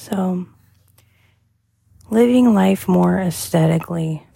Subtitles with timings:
[0.00, 0.46] So,
[2.08, 4.26] living life more aesthetically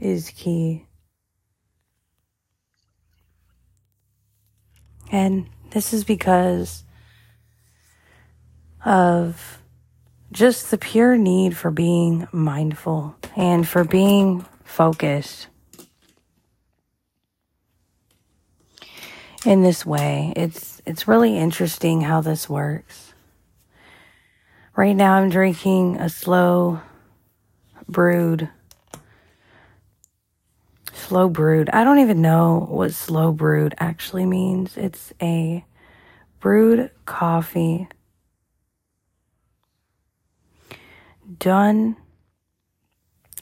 [0.00, 0.86] is key.
[5.10, 6.84] And this is because
[8.84, 9.60] of
[10.30, 15.48] just the pure need for being mindful and for being focused
[19.46, 20.32] in this way.
[20.36, 23.14] It's it's really interesting how this works.
[24.76, 26.80] Right now I'm drinking a slow
[27.88, 28.48] brewed
[30.92, 31.68] slow brewed.
[31.70, 34.76] I don't even know what slow brewed actually means.
[34.76, 35.64] It's a
[36.40, 37.88] brewed coffee
[41.38, 41.96] done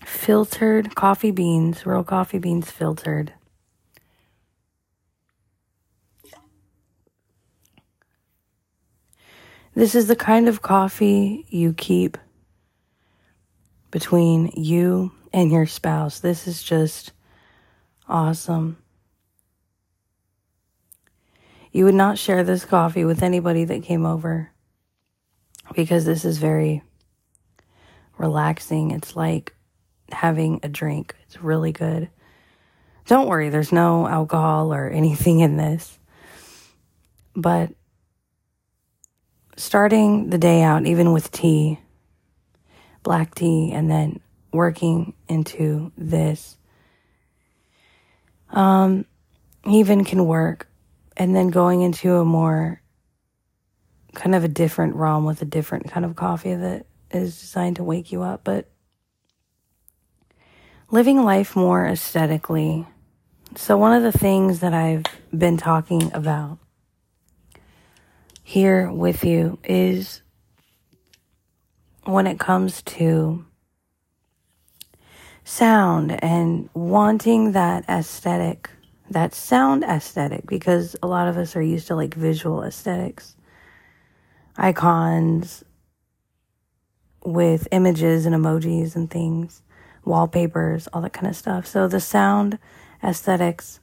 [0.05, 3.33] filtered coffee beans, real coffee beans filtered.
[9.75, 12.19] This is the kind of coffee you keep
[13.91, 16.21] between you and your spouse.
[16.21, 17.13] This is just
[18.07, 18.77] awesome.
[21.71, 24.51] You would not share this coffee with anybody that came over
[25.75, 26.83] because this is very
[28.19, 28.91] relaxing.
[28.91, 29.55] It's like
[30.11, 31.17] having a drink.
[31.23, 32.11] It's really good.
[33.07, 35.99] Don't worry, there's no alcohol or anything in this.
[37.35, 37.71] But
[39.63, 41.79] starting the day out, even with tea,
[43.05, 44.19] black tea, and then
[44.53, 46.57] working into this,
[48.51, 49.05] um,
[49.65, 50.69] even can work.
[51.17, 52.83] And then going into a more
[54.15, 57.85] kind of a different realm with a different kind of coffee that is designed to
[57.85, 58.69] wake you up, but
[60.91, 62.87] living life more aesthetically.
[63.57, 65.05] So, one of the things that I've
[65.37, 66.59] been talking about
[68.43, 70.23] here with you is
[72.05, 73.45] when it comes to
[75.45, 78.71] sound and wanting that aesthetic,
[79.11, 83.37] that sound aesthetic, because a lot of us are used to like visual aesthetics,
[84.57, 85.65] icons,
[87.25, 89.63] with images and emojis and things,
[90.05, 91.67] wallpapers, all that kind of stuff.
[91.67, 92.59] So the sound
[93.03, 93.79] aesthetics,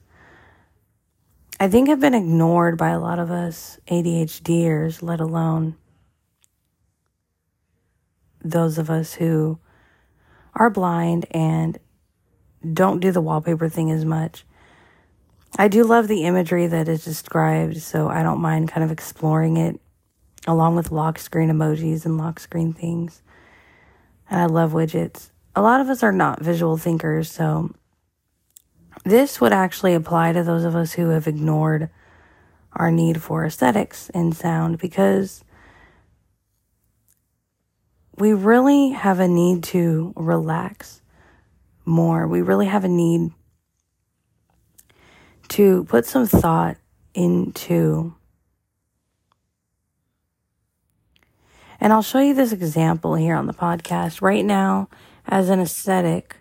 [1.62, 5.76] I think, have been ignored by a lot of us ADHDers, let alone
[8.42, 9.58] those of us who
[10.54, 11.78] are blind and
[12.72, 14.44] don't do the wallpaper thing as much.
[15.58, 19.58] I do love the imagery that is described, so I don't mind kind of exploring
[19.58, 19.78] it
[20.46, 23.22] along with lock screen emojis and lock screen things
[24.30, 25.30] and I love widgets.
[25.56, 27.74] A lot of us are not visual thinkers, so
[29.04, 31.90] this would actually apply to those of us who have ignored
[32.72, 35.42] our need for aesthetics in sound because
[38.16, 41.00] we really have a need to relax
[41.84, 42.28] more.
[42.28, 43.32] We really have a need
[45.48, 46.76] to put some thought
[47.14, 48.14] into
[51.80, 54.20] And I'll show you this example here on the podcast.
[54.20, 54.90] Right now,
[55.26, 56.36] as an aesthetic,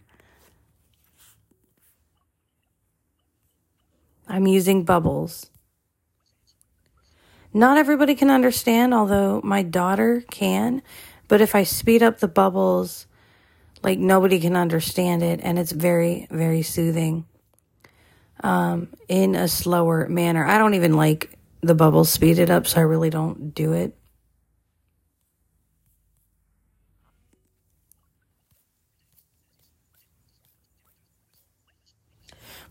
[4.39, 5.49] I'm using bubbles.
[7.53, 10.81] Not everybody can understand, although my daughter can.
[11.27, 13.05] But if I speed up the bubbles,
[13.83, 17.25] like nobody can understand it, and it's very, very soothing
[18.41, 20.45] um, in a slower manner.
[20.45, 23.93] I don't even like the bubbles speeded up, so I really don't do it.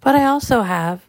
[0.00, 1.04] But I also have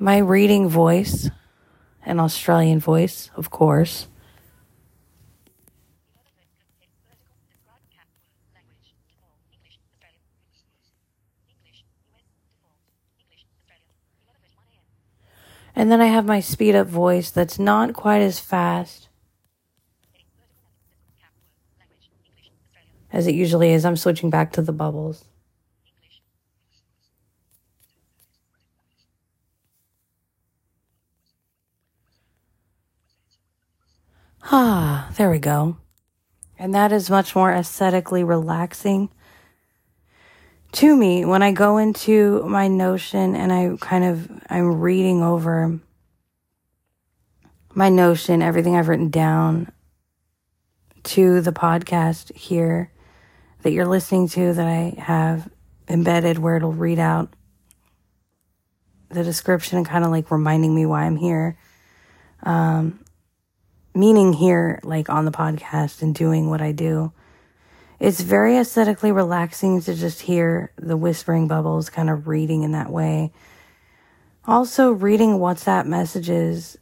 [0.00, 1.28] my reading voice,
[2.06, 4.08] an Australian voice, of course.
[15.76, 19.08] And then I have my speed up voice that's not quite as fast
[23.12, 23.84] as it usually is.
[23.84, 25.29] I'm switching back to the bubbles.
[35.20, 35.76] There we go.
[36.58, 39.10] And that is much more aesthetically relaxing
[40.72, 45.78] to me when I go into my notion and I kind of I'm reading over
[47.74, 49.70] my notion, everything I've written down
[51.02, 52.90] to the podcast here
[53.60, 55.50] that you're listening to that I have
[55.86, 57.28] embedded where it'll read out
[59.10, 61.58] the description and kind of like reminding me why I'm here.
[62.42, 63.04] Um,
[63.94, 67.12] meaning here, like on the podcast and doing what I do.
[67.98, 72.90] It's very aesthetically relaxing to just hear the whispering bubbles kind of reading in that
[72.90, 73.32] way.
[74.46, 76.78] Also, reading WhatsApp messages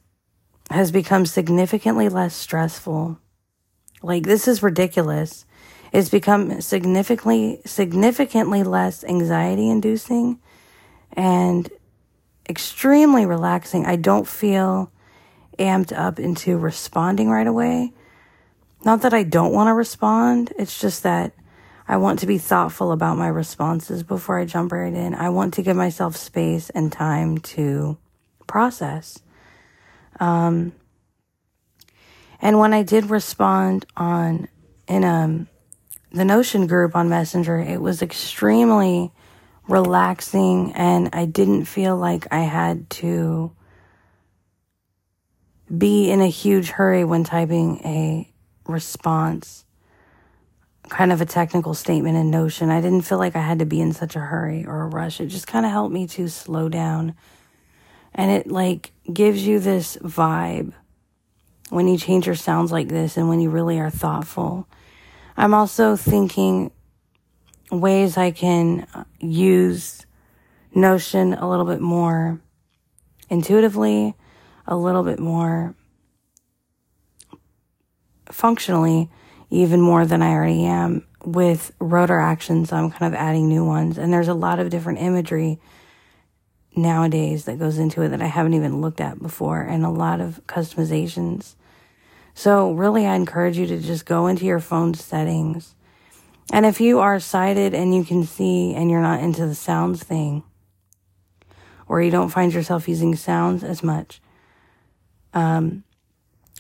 [0.71, 3.19] has become significantly less stressful.
[4.01, 5.45] Like, this is ridiculous.
[5.93, 10.39] It's become significantly, significantly less anxiety inducing
[11.15, 11.69] and
[12.49, 13.87] extremely relaxing.
[13.87, 14.93] I don't feel
[15.59, 17.93] amped up into responding right away.
[18.85, 21.33] Not that I don't want to respond, it's just that
[21.87, 25.15] I want to be thoughtful about my responses before I jump right in.
[25.15, 27.97] I want to give myself space and time to
[28.47, 29.19] process.
[30.21, 30.73] Um,
[32.41, 34.49] and when I did respond on
[34.87, 35.49] in um
[36.11, 39.13] the Notion group on Messenger, it was extremely
[39.69, 43.53] relaxing and I didn't feel like I had to
[45.76, 48.32] be in a huge hurry when typing a
[48.67, 49.65] response,
[50.88, 52.70] kind of a technical statement in Notion.
[52.70, 55.20] I didn't feel like I had to be in such a hurry or a rush.
[55.20, 57.15] It just kind of helped me to slow down.
[58.15, 60.73] And it like gives you this vibe
[61.71, 64.67] when you change your sounds like this and when you really are thoughtful.
[65.37, 66.73] I'm also thinking
[67.71, 70.05] ways I can uh, use
[70.75, 72.41] Notion a little bit more
[73.31, 74.14] intuitively,
[74.69, 75.75] a little bit more
[78.31, 79.11] functionally
[79.50, 82.70] even more than I already am with rotor actions.
[82.70, 83.99] I'm kind of adding new ones.
[83.99, 85.59] And there's a lot of different imagery
[86.76, 90.20] nowadays that goes into it that I haven't even looked at before and a lot
[90.20, 91.55] of customizations.
[92.35, 95.75] So really, I encourage you to just go into your phone settings.
[96.53, 100.03] And if you are sighted and you can see and you're not into the sounds
[100.03, 100.44] thing,
[101.88, 104.21] or you don't find yourself using sounds as much,
[105.35, 105.85] um,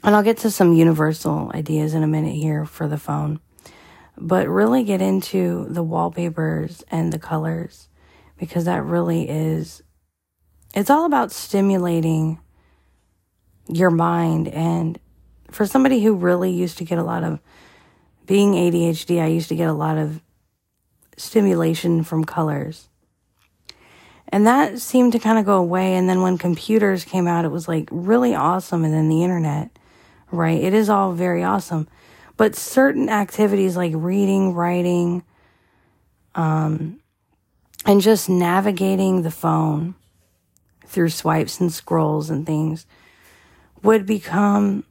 [0.02, 3.40] and I'll get to some universal ideas in a minute here for the phone,
[4.16, 7.88] but really get into the wallpapers and the colors
[8.36, 9.82] because that really is,
[10.74, 12.38] it's all about stimulating
[13.68, 14.48] your mind.
[14.48, 14.98] And
[15.50, 17.40] for somebody who really used to get a lot of,
[18.28, 20.20] being ADHD, I used to get a lot of
[21.16, 22.88] stimulation from colors.
[24.30, 25.94] And that seemed to kind of go away.
[25.94, 28.84] And then when computers came out, it was like really awesome.
[28.84, 29.70] And then the internet
[30.30, 30.62] right?
[30.62, 31.88] It is all very awesome.
[32.36, 35.24] But certain activities like reading, writing,
[36.34, 37.00] um,
[37.84, 39.94] and just navigating the phone
[40.86, 42.86] through swipes and scrolls and things
[43.82, 44.84] would become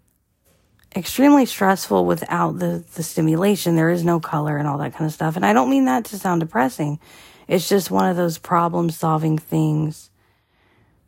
[0.96, 3.76] extremely stressful without the, the stimulation.
[3.76, 5.36] There is no color and all that kind of stuff.
[5.36, 7.00] And I don't mean that to sound depressing.
[7.48, 10.10] It's just one of those problem solving things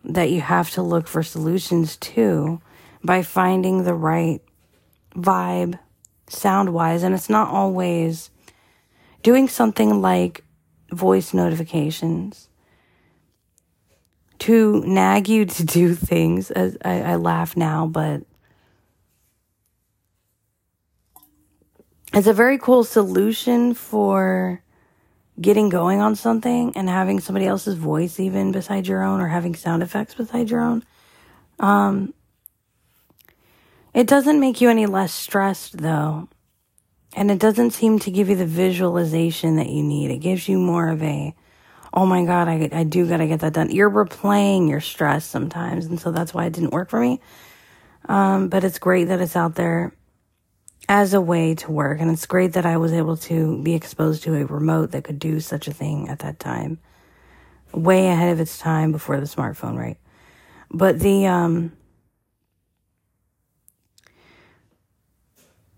[0.04, 2.62] that you have to look for solutions to
[3.04, 4.42] by finding the right
[5.14, 5.78] vibe
[6.28, 7.04] sound wise.
[7.04, 8.30] And it's not always
[9.22, 10.44] doing something like
[10.92, 12.48] voice notifications
[14.40, 16.52] to nag you to do things.
[16.52, 18.22] As I, I laugh now, but
[22.14, 24.64] it's a very cool solution for
[25.40, 29.56] getting going on something and having somebody else's voice even beside your own or having
[29.56, 30.84] sound effects beside your own.
[31.60, 32.14] Um,
[33.94, 36.30] it doesn't make you any less stressed though.
[37.16, 40.12] And it doesn't seem to give you the visualization that you need.
[40.12, 41.34] It gives you more of a,
[41.94, 43.72] oh my God, I, I do gotta get that done.
[43.72, 45.86] You're replaying your stress sometimes.
[45.86, 47.20] And so that's why it didn't work for me.
[48.08, 49.94] Um, but it's great that it's out there
[50.90, 52.02] as a way to work.
[52.02, 55.20] And it's great that I was able to be exposed to a remote that could
[55.20, 56.80] do such a thing at that time.
[57.72, 59.98] Way ahead of its time before the smartphone, right?
[60.72, 61.74] But the, um,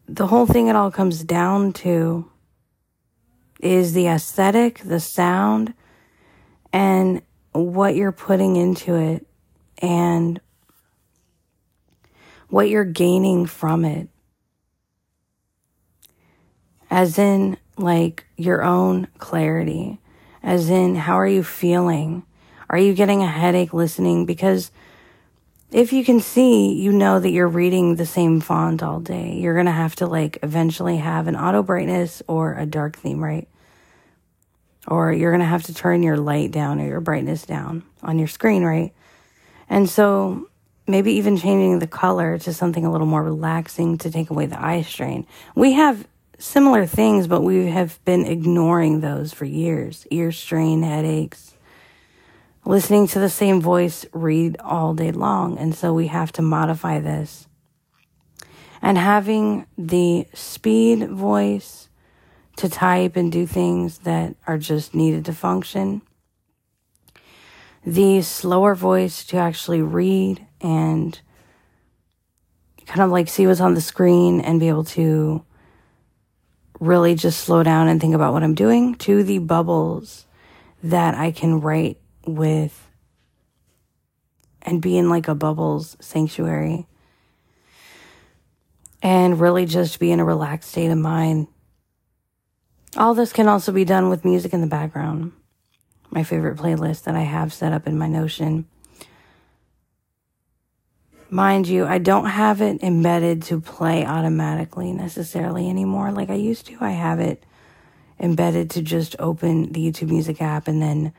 [0.07, 2.31] the whole thing it all comes down to
[3.59, 5.73] is the aesthetic, the sound,
[6.71, 9.27] and what you're putting into it
[9.79, 10.39] and
[12.47, 14.07] what you're gaining from it.
[16.91, 19.97] As in, like, your own clarity.
[20.43, 22.23] As in, how are you feeling?
[22.69, 24.25] Are you getting a headache listening?
[24.25, 24.71] Because
[25.71, 29.35] if you can see, you know that you're reading the same font all day.
[29.35, 33.23] You're going to have to like eventually have an auto brightness or a dark theme,
[33.23, 33.47] right?
[34.85, 38.19] Or you're going to have to turn your light down or your brightness down on
[38.19, 38.93] your screen, right?
[39.69, 40.49] And so
[40.87, 44.61] maybe even changing the color to something a little more relaxing to take away the
[44.61, 45.25] eye strain.
[45.55, 46.05] We have
[46.41, 50.05] similar things, but we have been ignoring those for years.
[50.09, 51.55] Ear strain, headaches,
[52.65, 55.57] listening to the same voice read all day long.
[55.57, 57.47] And so we have to modify this.
[58.81, 61.89] And having the speed voice
[62.57, 66.01] to type and do things that are just needed to function.
[67.85, 71.19] The slower voice to actually read and
[72.85, 75.45] kind of like see what's on the screen and be able to
[76.81, 80.25] really just slow down and think about what I'm doing to the bubbles
[80.83, 82.89] that I can write with
[84.63, 86.87] and be in like a bubbles sanctuary
[89.01, 91.47] and really just be in a relaxed state of mind.
[92.97, 95.33] All this can also be done with music in the background.
[96.09, 98.67] My favorite playlist that I have set up in my Notion.
[101.33, 106.65] Mind you, I don't have it embedded to play automatically necessarily anymore like I used
[106.65, 106.77] to.
[106.81, 107.45] I have it
[108.19, 111.13] embedded to just open the YouTube Music app and then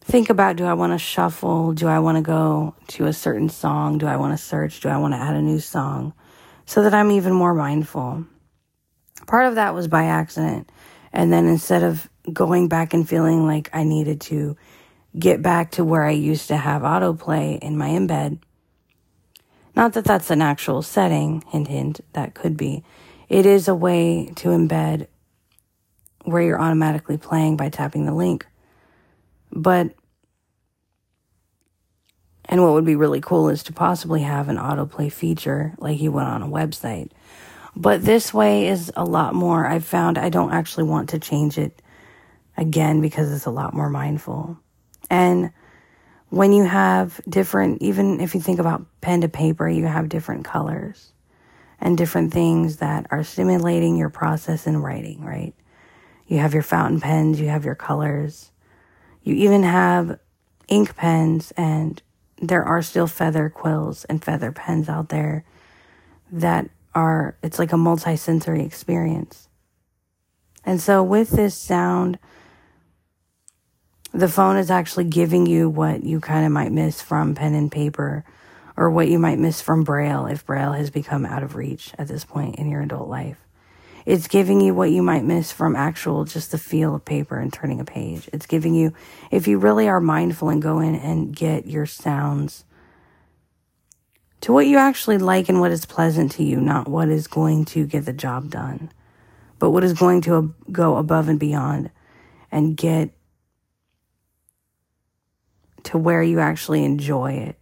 [0.00, 1.72] think about do I want to shuffle?
[1.72, 3.98] Do I want to go to a certain song?
[3.98, 4.78] Do I want to search?
[4.78, 6.14] Do I want to add a new song?
[6.66, 8.24] So that I'm even more mindful.
[9.26, 10.70] Part of that was by accident.
[11.12, 14.56] And then instead of going back and feeling like I needed to
[15.18, 18.38] get back to where I used to have autoplay in my embed,
[19.80, 22.84] not that that's an actual setting, hint, hint, that could be.
[23.30, 25.06] It is a way to embed
[26.24, 28.46] where you're automatically playing by tapping the link.
[29.50, 29.94] But,
[32.44, 36.12] and what would be really cool is to possibly have an autoplay feature like you
[36.12, 37.10] would on a website.
[37.74, 39.66] But this way is a lot more.
[39.66, 41.80] I've found I don't actually want to change it
[42.54, 44.58] again because it's a lot more mindful.
[45.08, 45.52] And
[46.30, 50.44] when you have different, even if you think about pen to paper, you have different
[50.44, 51.12] colors
[51.80, 55.54] and different things that are stimulating your process in writing, right?
[56.26, 58.52] You have your fountain pens, you have your colors,
[59.24, 60.18] you even have
[60.68, 62.00] ink pens, and
[62.40, 65.44] there are still feather quills and feather pens out there
[66.30, 69.48] that are, it's like a multi-sensory experience.
[70.64, 72.18] And so with this sound,
[74.12, 77.70] the phone is actually giving you what you kind of might miss from pen and
[77.70, 78.24] paper
[78.76, 82.08] or what you might miss from braille if braille has become out of reach at
[82.08, 83.38] this point in your adult life.
[84.06, 87.52] It's giving you what you might miss from actual just the feel of paper and
[87.52, 88.28] turning a page.
[88.32, 88.94] It's giving you,
[89.30, 92.64] if you really are mindful and go in and get your sounds
[94.40, 97.66] to what you actually like and what is pleasant to you, not what is going
[97.66, 98.90] to get the job done,
[99.58, 101.90] but what is going to go above and beyond
[102.50, 103.10] and get
[105.84, 107.56] to where you actually enjoy it.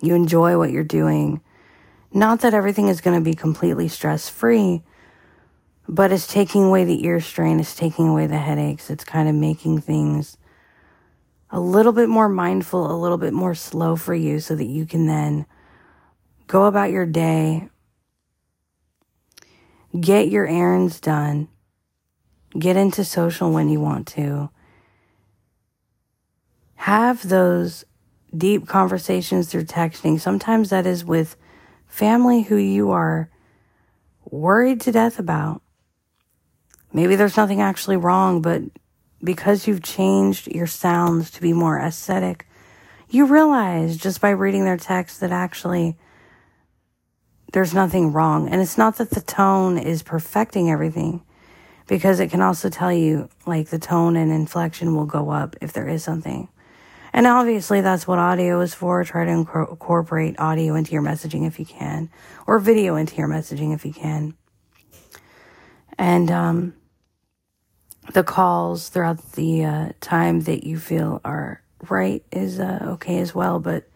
[0.00, 1.40] You enjoy what you're doing.
[2.12, 4.82] Not that everything is going to be completely stress free,
[5.88, 9.34] but it's taking away the ear strain, it's taking away the headaches, it's kind of
[9.34, 10.36] making things
[11.50, 14.86] a little bit more mindful, a little bit more slow for you so that you
[14.86, 15.46] can then
[16.46, 17.68] go about your day,
[19.98, 21.48] get your errands done,
[22.58, 24.50] get into social when you want to,
[26.84, 27.82] have those
[28.36, 30.20] deep conversations through texting.
[30.20, 31.34] Sometimes that is with
[31.86, 33.30] family who you are
[34.30, 35.62] worried to death about.
[36.92, 38.60] Maybe there's nothing actually wrong, but
[39.22, 42.46] because you've changed your sounds to be more aesthetic,
[43.08, 45.96] you realize just by reading their text that actually
[47.54, 48.46] there's nothing wrong.
[48.46, 51.22] And it's not that the tone is perfecting everything
[51.86, 55.72] because it can also tell you like the tone and inflection will go up if
[55.72, 56.50] there is something.
[57.16, 59.04] And obviously, that's what audio is for.
[59.04, 62.10] Try to incorporate audio into your messaging if you can,
[62.44, 64.34] or video into your messaging if you can.
[65.96, 66.74] And um,
[68.12, 73.32] the calls throughout the uh, time that you feel are right is uh, okay as
[73.32, 73.88] well, but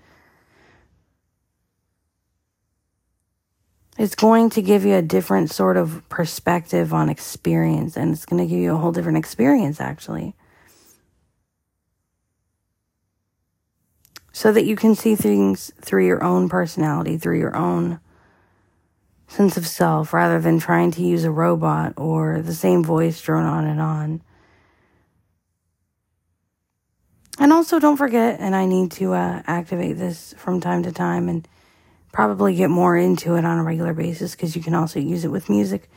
[3.99, 8.41] it's going to give you a different sort of perspective on experience, and it's going
[8.41, 10.37] to give you a whole different experience, actually.
[14.39, 17.99] So that you can see things through your own personality, through your own
[19.27, 23.45] sense of self, rather than trying to use a robot or the same voice drone
[23.45, 24.23] on and on.
[27.41, 31.29] And also, don't forget, and I need to uh, activate this from time to time
[31.29, 31.49] and
[32.13, 35.33] probably get more into it on a regular basis because you can also use it
[35.33, 35.91] with music.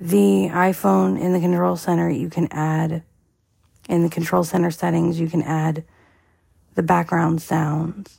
[0.00, 3.02] The iPhone in the control center, you can add,
[3.88, 5.82] in the control center settings, you can add
[6.74, 8.18] the background sounds.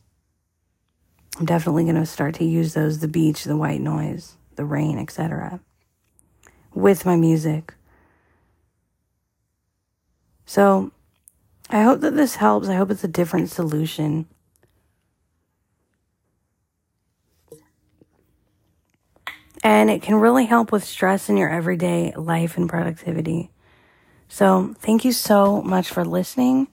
[1.40, 5.00] I'm definitely going to start to use those the beach, the white noise, the rain,
[5.00, 5.62] etc.
[6.74, 7.74] with my music.
[10.46, 10.92] So
[11.70, 12.68] I hope that this helps.
[12.68, 14.26] I hope it's a different solution.
[19.64, 23.52] And it can really help with stress in your everyday life and productivity.
[24.28, 26.68] So, thank you so much for listening.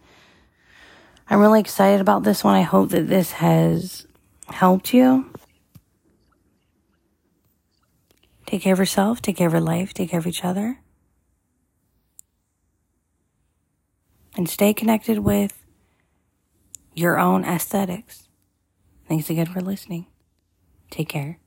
[1.28, 2.54] I'm really excited about this one.
[2.54, 4.06] I hope that this has
[4.48, 5.30] helped you.
[8.46, 10.78] Take care of yourself, take care of your life, take care of each other.
[14.36, 15.64] And stay connected with
[16.94, 18.28] your own aesthetics.
[19.08, 20.06] Thanks again for listening.
[20.90, 21.38] Take care.